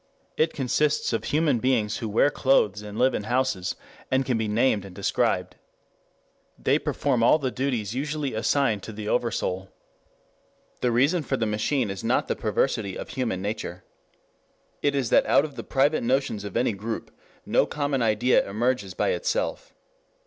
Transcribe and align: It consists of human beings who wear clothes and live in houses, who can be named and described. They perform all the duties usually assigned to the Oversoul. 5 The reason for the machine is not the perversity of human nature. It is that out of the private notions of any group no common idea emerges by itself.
It 0.35 0.51
consists 0.53 1.13
of 1.13 1.25
human 1.25 1.59
beings 1.59 1.97
who 1.97 2.09
wear 2.09 2.31
clothes 2.31 2.81
and 2.81 2.97
live 2.97 3.13
in 3.13 3.25
houses, 3.25 3.75
who 4.11 4.23
can 4.23 4.35
be 4.35 4.47
named 4.47 4.83
and 4.83 4.95
described. 4.95 5.57
They 6.57 6.79
perform 6.79 7.21
all 7.21 7.37
the 7.37 7.51
duties 7.51 7.93
usually 7.93 8.33
assigned 8.33 8.81
to 8.81 8.93
the 8.93 9.07
Oversoul. 9.07 9.65
5 10.77 10.81
The 10.81 10.91
reason 10.91 11.21
for 11.21 11.37
the 11.37 11.45
machine 11.45 11.91
is 11.91 12.03
not 12.03 12.27
the 12.27 12.35
perversity 12.35 12.97
of 12.97 13.09
human 13.09 13.43
nature. 13.43 13.83
It 14.81 14.95
is 14.95 15.11
that 15.11 15.27
out 15.27 15.45
of 15.45 15.55
the 15.55 15.63
private 15.63 16.01
notions 16.01 16.43
of 16.45 16.57
any 16.57 16.73
group 16.73 17.11
no 17.45 17.67
common 17.67 18.01
idea 18.01 18.49
emerges 18.49 18.95
by 18.95 19.09
itself. 19.09 19.71